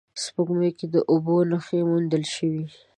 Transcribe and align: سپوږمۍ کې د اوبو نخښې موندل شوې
سپوږمۍ 0.23 0.71
کې 0.77 0.85
د 0.93 0.95
اوبو 1.11 1.35
نخښې 1.49 1.79
موندل 1.89 2.23
شوې 2.35 2.63